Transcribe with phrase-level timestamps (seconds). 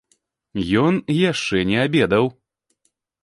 [0.83, 2.25] Ён яшчэ не абедаў.